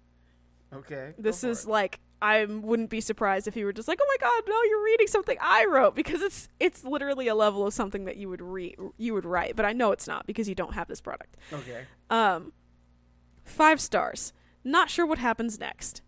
[0.73, 1.13] Okay.
[1.17, 1.69] This is it.
[1.69, 4.83] like I wouldn't be surprised if you were just like, "Oh my god, no, you're
[4.83, 8.41] reading something I wrote," because it's it's literally a level of something that you would
[8.41, 9.57] read, you would write.
[9.57, 11.35] But I know it's not because you don't have this product.
[11.51, 11.83] Okay.
[12.09, 12.53] Um,
[13.43, 14.31] five stars.
[14.63, 16.01] Not sure what happens next.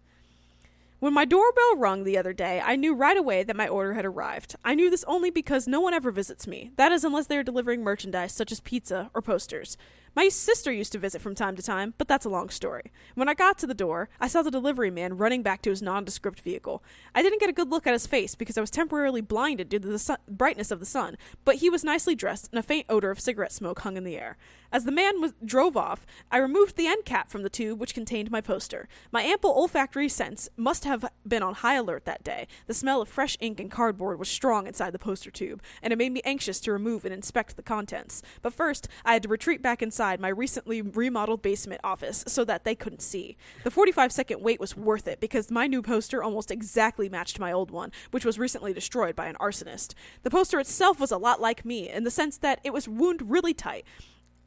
[1.00, 4.06] When my doorbell rung the other day, I knew right away that my order had
[4.06, 4.56] arrived.
[4.64, 6.72] I knew this only because no one ever visits me.
[6.78, 9.76] That is, unless they are delivering merchandise such as pizza or posters.
[10.16, 12.94] My sister used to visit from time to time, but that's a long story.
[13.16, 15.82] When I got to the door, I saw the delivery man running back to his
[15.82, 16.82] nondescript vehicle.
[17.14, 19.80] I didn't get a good look at his face because I was temporarily blinded due
[19.80, 23.12] to the brightness of the sun, but he was nicely dressed and a faint odor
[23.12, 24.38] of cigarette smoke hung in the air.
[24.72, 27.94] As the man was, drove off, I removed the end cap from the tube which
[27.94, 28.88] contained my poster.
[29.12, 32.48] My ample olfactory sense must have been on high alert that day.
[32.68, 35.98] The smell of fresh ink and cardboard was strong inside the poster tube, and it
[35.98, 38.22] made me anxious to remove and inspect the contents.
[38.42, 42.64] But first, I had to retreat back inside my recently remodeled basement office so that
[42.64, 43.36] they couldn't see.
[43.64, 47.52] The 45 second wait was worth it because my new poster almost exactly matched my
[47.52, 49.94] old one, which was recently destroyed by an arsonist.
[50.24, 53.30] The poster itself was a lot like me in the sense that it was wound
[53.32, 53.86] really tight.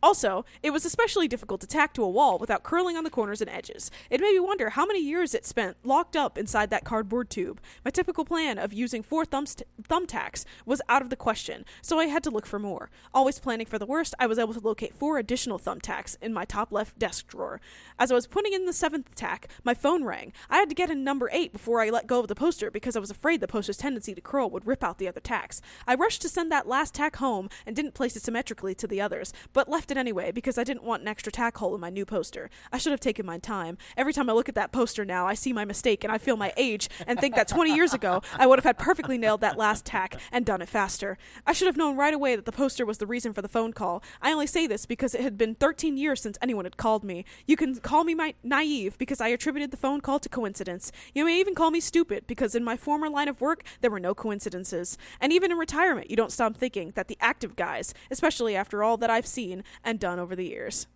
[0.03, 3.41] Also, it was especially difficult to tack to a wall without curling on the corners
[3.41, 3.91] and edges.
[4.11, 7.61] It made me wonder how many years it spent locked up inside that cardboard tube.
[7.85, 12.23] My typical plan of using four thumbtacks was out of the question, so I had
[12.25, 12.91] to look for more.
[13.13, 16.45] Always planning for the worst, I was able to locate four additional thumbtacks in my
[16.45, 17.61] top left desk drawer.
[17.99, 20.33] As I was putting in the seventh tack, my phone rang.
[20.49, 22.95] I had to get in number eight before I let go of the poster because
[22.95, 25.61] I was afraid the poster's tendency to curl would rip out the other tacks.
[25.87, 29.01] I rushed to send that last tack home and didn't place it symmetrically to the
[29.01, 31.91] others, but left it anyway because I didn't want an extra tack hole in my
[31.91, 32.51] new poster.
[32.73, 33.79] I should have taken my time.
[33.97, 36.37] Every time I look at that poster now, I see my mistake and I feel
[36.37, 39.57] my age and think that 20 years ago I would have had perfectly nailed that
[39.59, 41.19] last tack and done it faster.
[41.47, 43.73] I should have known right away that the poster was the reason for the phone
[43.73, 44.03] call.
[44.21, 47.25] I only say this because it had been 13 years since anyone had called me.
[47.47, 50.93] You can call me my naive because I attributed the phone call to coincidence.
[51.15, 54.01] You may even call me stupid because in my former line of work there were
[54.01, 54.99] no coincidences.
[55.21, 58.97] And even in retirement, you don't stop thinking that the active guys, especially after all
[58.99, 60.87] that I've seen and done over the years.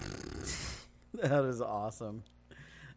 [1.14, 2.22] That is awesome.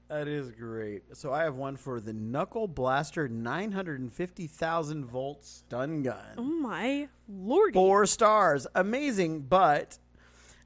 [0.07, 1.03] That is great.
[1.13, 6.35] So I have one for the Knuckle Blaster 950,000 volt stun gun.
[6.37, 7.73] Oh my lordy.
[7.73, 8.67] Four stars.
[8.75, 9.97] Amazing, but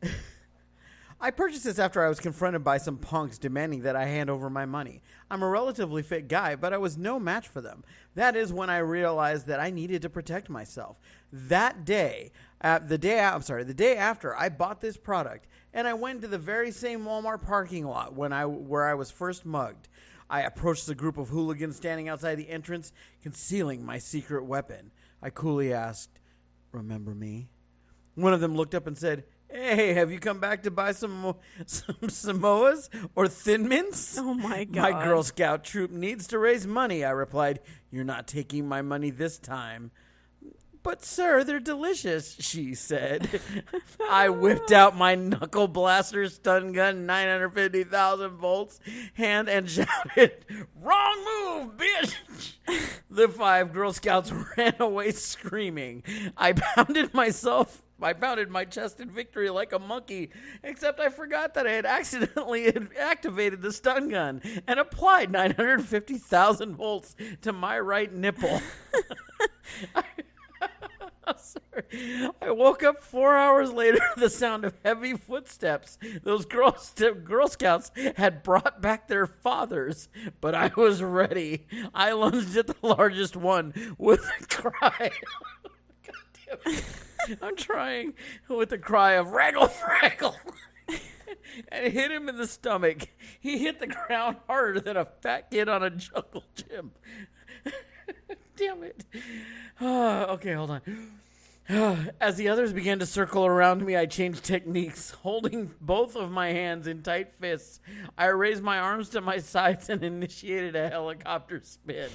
[1.22, 4.50] I purchased this after I was confronted by some punks demanding that I hand over
[4.50, 5.02] my money.
[5.30, 7.84] I'm a relatively fit guy, but I was no match for them.
[8.16, 11.00] That is when I realized that I needed to protect myself.
[11.32, 15.88] That day, uh, the day I'm sorry, the day after I bought this product, and
[15.88, 19.46] I went to the very same Walmart parking lot when I where I was first
[19.46, 19.88] mugged.
[20.30, 22.92] I approached the group of hooligans standing outside the entrance,
[23.22, 24.92] concealing my secret weapon.
[25.22, 26.20] I coolly asked,
[26.72, 27.50] "Remember me?"
[28.16, 31.36] One of them looked up and said, "Hey, have you come back to buy some
[31.66, 34.94] some Samoas or Thin Mints?" Oh my god.
[34.94, 37.04] My Girl Scout troop needs to raise money.
[37.04, 37.60] I replied,
[37.92, 39.92] "You're not taking my money this time."
[40.86, 43.42] But sir, they're delicious, she said.
[44.10, 48.80] I whipped out my knuckle blaster stun gun, 950,000 volts,
[49.16, 50.46] hand and shouted,
[50.80, 52.14] "Wrong move, bitch!"
[53.10, 56.04] The five Girl Scouts ran away screaming.
[56.38, 60.30] I pounded myself I pounded my chest in victory like a monkey,
[60.64, 67.16] except I forgot that I had accidentally activated the stun gun and applied 950,000 volts
[67.42, 68.62] to my right nipple.
[69.94, 70.06] Sorry.
[72.42, 75.98] I woke up four hours later to the sound of heavy footsteps.
[76.24, 76.78] Those Girl,
[77.24, 80.10] Girl Scouts had brought back their fathers,
[80.42, 81.66] but I was ready.
[81.94, 85.12] I lunged at the largest one with a cry.
[87.42, 88.14] I'm trying
[88.48, 90.36] with a cry of raggle fraggle.
[91.70, 93.08] and hit him in the stomach.
[93.40, 96.92] He hit the ground harder than a fat kid on a jungle gym.
[98.58, 99.04] Damn it.
[99.82, 100.82] okay, hold on.
[102.22, 105.10] As the others began to circle around me, I changed techniques.
[105.24, 107.80] Holding both of my hands in tight fists,
[108.16, 112.10] I raised my arms to my sides and initiated a helicopter spin.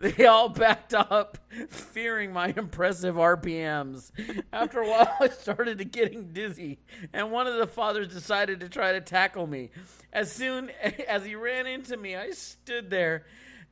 [0.00, 4.10] They all backed up, fearing my impressive RPMs.
[4.52, 6.80] After a while, I started to getting dizzy,
[7.12, 9.70] and one of the fathers decided to try to tackle me.
[10.12, 10.70] As soon
[11.08, 13.26] as he ran into me, I stood there,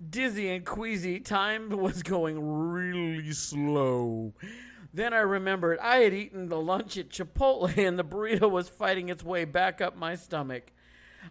[0.08, 1.20] dizzy and queasy.
[1.20, 4.32] Time was going really slow.
[4.92, 9.08] Then I remembered I had eaten the lunch at Chipotle and the burrito was fighting
[9.08, 10.72] its way back up my stomach.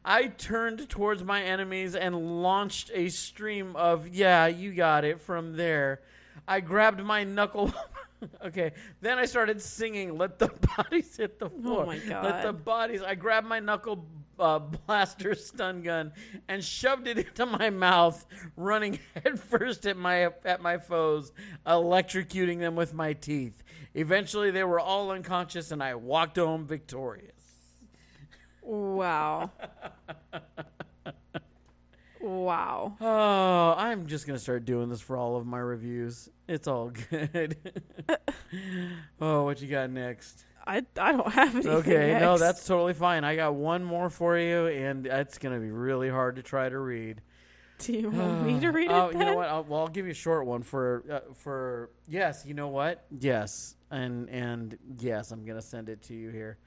[0.06, 5.58] I turned towards my enemies and launched a stream of, yeah, you got it, from
[5.58, 6.02] there.
[6.48, 7.74] I grabbed my knuckle.
[8.46, 11.84] okay, then I started singing, Let the Bodies Hit the oh Floor.
[11.84, 12.24] Oh my God.
[12.24, 13.02] Let the bodies.
[13.02, 14.06] I grabbed my knuckle
[14.40, 16.14] uh, blaster stun gun
[16.48, 18.26] and shoved it into my mouth,
[18.56, 21.32] running headfirst at my at my foes,
[21.66, 23.64] electrocuting them with my teeth.
[23.94, 27.34] Eventually, they were all unconscious, and I walked home victorious.
[28.62, 29.52] Wow.
[32.22, 32.98] wow.
[33.02, 36.30] Oh, I'm just gonna start doing this for all of my reviews.
[36.48, 37.58] It's all good.
[39.22, 40.46] oh, what you got next?
[40.70, 41.72] I I don't have anything.
[41.72, 43.24] Okay, no, that's totally fine.
[43.24, 46.78] I got one more for you, and it's gonna be really hard to try to
[46.78, 47.22] read.
[47.80, 48.94] Do you want me to read it?
[48.94, 49.50] Oh, you know what?
[49.50, 52.46] I'll, well, I'll give you a short one for uh, for yes.
[52.46, 53.06] You know what?
[53.10, 56.60] Yes, and and yes, I'm gonna send it to you here.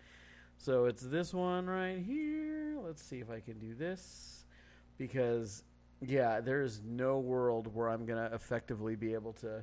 [0.58, 2.76] So it's this one right here.
[2.84, 4.46] Let's see if I can do this
[4.98, 5.62] because
[6.00, 9.62] yeah, there is no world where I'm gonna effectively be able to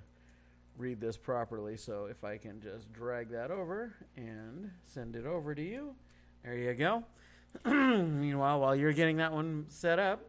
[0.79, 1.77] read this properly.
[1.77, 5.95] So if I can just drag that over and send it over to you,
[6.43, 7.03] there you go.
[7.65, 10.21] Meanwhile, while you're getting that one set up,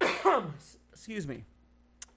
[0.92, 1.44] excuse me.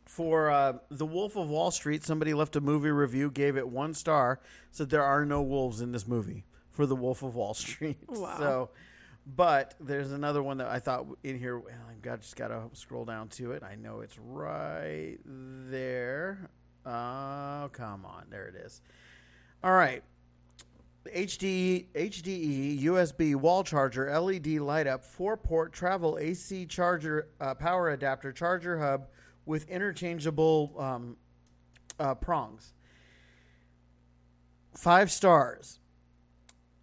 [0.05, 3.93] For uh, The Wolf of Wall Street, somebody left a movie review, gave it one
[3.93, 4.39] star,
[4.72, 7.99] said there are no wolves in this movie for The Wolf of Wall Street.
[8.07, 8.38] Wow.
[8.39, 8.70] So,
[9.26, 11.59] but there's another one that I thought in here.
[11.59, 13.63] Well, I've got just got to scroll down to it.
[13.63, 16.49] I know it's right there.
[16.86, 18.82] Oh, come on, there it is.
[19.63, 20.03] All right.
[21.05, 27.89] HD HDE USB wall charger LED light up four port travel AC charger uh, power
[27.89, 29.07] adapter charger hub
[29.45, 31.17] with interchangeable um,
[31.99, 32.73] uh, prongs.
[34.75, 35.80] Five stars.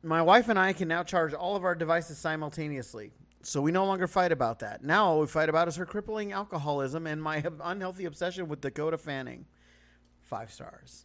[0.02, 3.12] My wife and I can now charge all of our devices simultaneously.
[3.42, 4.82] So we no longer fight about that.
[4.82, 8.98] Now all we fight about is her crippling alcoholism and my unhealthy obsession with Dakota
[8.98, 9.46] Fanning.
[10.26, 11.04] Five stars.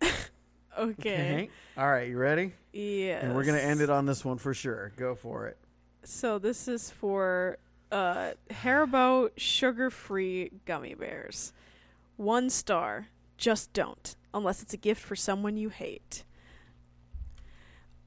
[0.78, 1.50] okay.
[1.76, 2.54] All right, you ready?
[2.72, 3.18] Yeah.
[3.20, 4.92] And we're going to end it on this one for sure.
[4.96, 5.58] Go for it.
[6.02, 7.58] So this is for
[7.92, 11.52] uh, Haribo sugar-free gummy bears.
[12.16, 13.08] One star.
[13.36, 16.24] Just don't, unless it's a gift for someone you hate.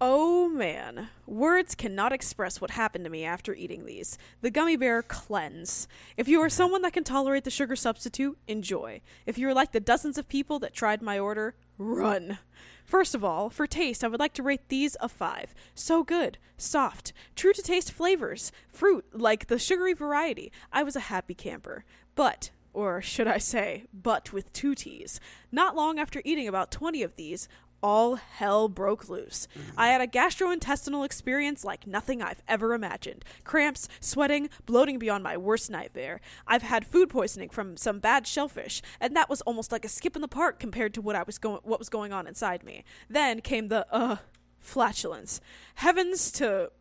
[0.03, 4.17] Oh man, words cannot express what happened to me after eating these.
[4.41, 5.87] The gummy bear cleanse.
[6.17, 9.01] If you are someone that can tolerate the sugar substitute, enjoy.
[9.27, 12.39] If you are like the dozens of people that tried my order, run.
[12.83, 15.53] First of all, for taste, I would like to rate these a 5.
[15.75, 20.51] So good, soft, true to taste flavors, fruit like the sugary variety.
[20.73, 21.85] I was a happy camper.
[22.15, 25.19] But, or should I say, but with two T's.
[25.51, 27.47] Not long after eating about 20 of these,
[27.81, 29.47] all hell broke loose.
[29.77, 33.25] I had a gastrointestinal experience like nothing I've ever imagined.
[33.43, 36.21] Cramps, sweating, bloating beyond my worst nightmare.
[36.47, 40.15] I've had food poisoning from some bad shellfish, and that was almost like a skip
[40.15, 42.83] in the park compared to what I was going what was going on inside me.
[43.09, 44.17] Then came the uh
[44.59, 45.41] flatulence.
[45.75, 46.71] Heavens to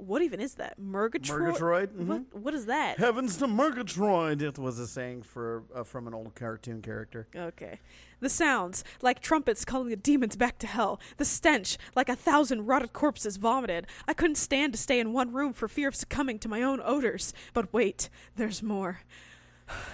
[0.00, 0.78] what even is that?
[0.78, 1.40] Murgatroyd?
[1.40, 1.90] Murgatroyd?
[1.96, 2.06] Mhm.
[2.06, 2.98] What what is that?
[2.98, 4.42] Heavens to Murgatroyd.
[4.42, 7.26] It was a saying for uh, from an old cartoon character.
[7.34, 7.80] Okay.
[8.20, 11.00] The sounds, like trumpets calling the demons back to hell.
[11.16, 13.86] The stench, like a thousand rotted corpses vomited.
[14.06, 16.80] I couldn't stand to stay in one room for fear of succumbing to my own
[16.84, 17.32] odors.
[17.54, 19.00] But wait, there's more.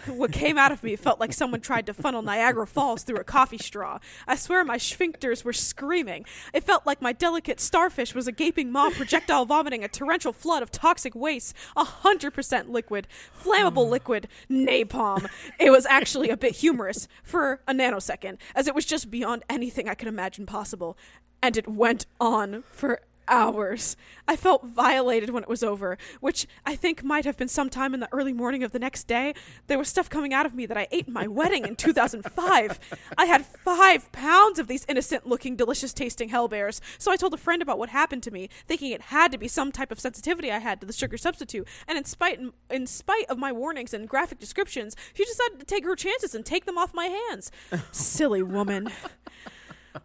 [0.07, 3.25] What came out of me felt like someone tried to funnel Niagara Falls through a
[3.25, 3.99] coffee straw.
[4.27, 6.25] I swear my sphincters were screaming.
[6.55, 10.63] It felt like my delicate starfish was a gaping maw projectile vomiting a torrential flood
[10.63, 11.55] of toxic waste.
[11.77, 13.09] A hundred percent liquid.
[13.43, 14.29] Flammable liquid.
[14.49, 15.29] Napalm.
[15.59, 19.89] It was actually a bit humorous for a nanosecond, as it was just beyond anything
[19.89, 20.97] I could imagine possible.
[21.43, 23.97] And it went on for hours.
[24.29, 28.01] I felt violated when it was over, which I think might have been sometime in
[28.01, 29.35] the early morning of the next day.
[29.67, 32.81] There was stuff coming out of me that I ate in my wedding in 2005.
[33.17, 37.35] I had five pounds of these innocent looking, delicious tasting hell bears, so I told
[37.35, 40.01] a friend about what happened to me, thinking it had to be some type of
[40.01, 41.67] sensitivity I had to the sugar substitute.
[41.87, 45.85] And in spite, in spite of my warnings and graphic descriptions, she decided to take
[45.85, 47.51] her chances and take them off my hands.
[47.93, 48.91] Silly woman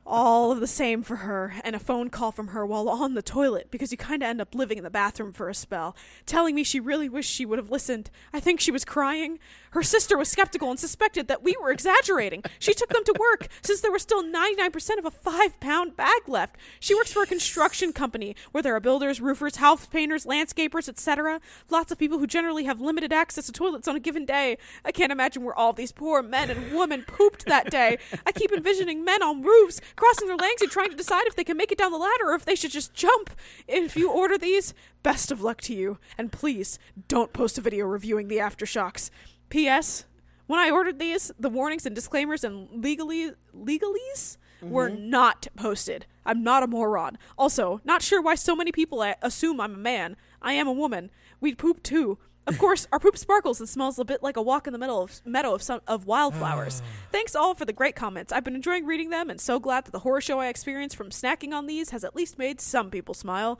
[0.05, 3.21] all of the same for her, and a phone call from her while on the
[3.21, 6.55] toilet because you kind of end up living in the bathroom for a spell, telling
[6.55, 8.09] me she really wished she would have listened.
[8.33, 9.39] I think she was crying.
[9.71, 12.43] Her sister was skeptical and suspected that we were exaggerating.
[12.59, 16.27] She took them to work since there was still 99% of a five pound bag
[16.27, 16.57] left.
[16.79, 21.39] She works for a construction company where there are builders, roofers, house painters, landscapers, etc.
[21.69, 24.57] Lots of people who generally have limited access to toilets on a given day.
[24.83, 27.97] I can't imagine where all these poor men and women pooped that day.
[28.25, 31.45] I keep envisioning men on roofs crossing their legs and trying to decide if they
[31.45, 33.29] can make it down the ladder or if they should just jump.
[33.69, 35.97] If you order these, best of luck to you.
[36.17, 39.09] And please don't post a video reviewing the aftershocks.
[39.51, 40.05] P.S.
[40.47, 45.09] When I ordered these, the warnings and disclaimers and legally legalese were mm-hmm.
[45.09, 46.07] not posted.
[46.25, 47.17] I'm not a moron.
[47.37, 50.15] Also, not sure why so many people assume I'm a man.
[50.41, 51.11] I am a woman.
[51.39, 52.17] We poop too.
[52.47, 55.01] Of course, our poop sparkles and smells a bit like a walk in the middle
[55.01, 56.81] of meadow of some of wildflowers.
[57.11, 58.33] Thanks all for the great comments.
[58.33, 61.11] I've been enjoying reading them and so glad that the horror show I experienced from
[61.11, 63.59] snacking on these has at least made some people smile.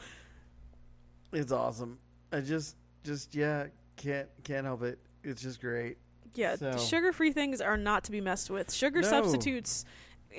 [1.32, 2.00] It's awesome.
[2.32, 3.68] I just, just yeah,
[3.98, 5.00] can't can't help it.
[5.24, 5.98] It's just great.
[6.34, 8.72] Yeah, So- sugar-free things are not to be messed with.
[8.74, 9.08] Sugar No.
[9.10, 9.86] substitutes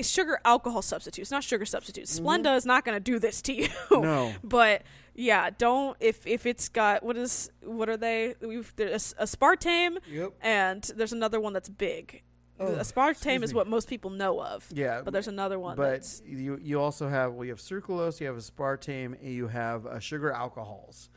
[0.01, 2.19] sugar alcohol substitutes, not sugar substitutes.
[2.19, 2.57] Splenda Mhm.
[2.57, 3.69] is not going to do this to you.
[3.91, 4.33] No.
[4.43, 8.35] but yeah, don't if if it's got what is what are they?
[8.41, 10.33] We've there's aspartame Yep.
[10.41, 12.23] and there's another one that's big.
[12.59, 14.67] Oh, aspartame is what most people know of.
[14.73, 15.03] Yeah.
[15.03, 18.37] But there's another one But you you also have well, you have sucralose, you have
[18.37, 21.11] aspartame, and you have uh, sugar alcohols,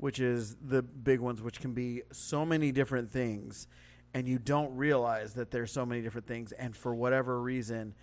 [0.00, 3.68] which is the big ones, which can be so many different things,
[4.14, 7.94] and you don't realize that there's so many different things, and for whatever reason,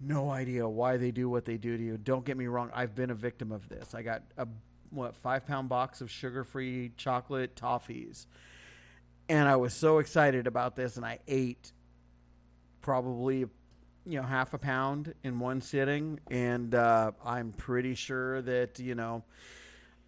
[0.00, 1.96] no idea why they do what they do to you.
[1.96, 3.94] Don't get me wrong, I've been a victim of this.
[3.94, 4.48] I got a
[4.90, 8.26] what five pound box of sugar free chocolate toffees,
[9.28, 11.72] and I was so excited about this, and I ate
[12.80, 13.46] probably
[14.06, 18.94] you know half a pound in one sitting and uh, i'm pretty sure that you
[18.94, 19.22] know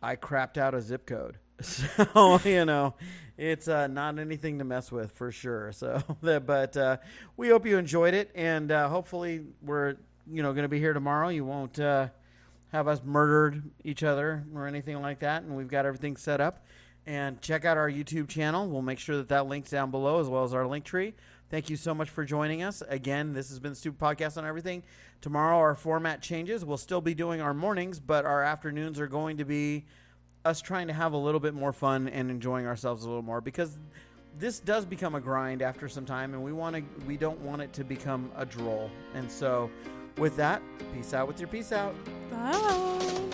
[0.02, 1.38] i crapped out a zip code.
[1.62, 2.94] So you know
[3.36, 5.72] it's uh, not anything to mess with for sure.
[5.72, 6.96] So but uh,
[7.36, 9.96] we hope you enjoyed it and uh, hopefully we're
[10.30, 11.28] you know going to be here tomorrow.
[11.28, 12.08] You won't uh,
[12.72, 16.64] have us murdered each other or anything like that and we've got everything set up.
[17.06, 18.68] And check out our youtube channel.
[18.68, 21.14] We'll make sure that that link's down below as well as our Linktree
[21.50, 22.80] Thank you so much for joining us.
[22.88, 24.84] Again, this has been the Stupid Podcast on Everything.
[25.20, 26.64] Tomorrow, our format changes.
[26.64, 29.84] We'll still be doing our mornings, but our afternoons are going to be
[30.44, 33.40] us trying to have a little bit more fun and enjoying ourselves a little more
[33.40, 33.78] because
[34.38, 36.82] this does become a grind after some time, and we want to.
[37.04, 38.88] We don't want it to become a droll.
[39.14, 39.70] And so,
[40.18, 40.62] with that,
[40.94, 41.94] peace out with your peace out.
[42.30, 43.29] Bye.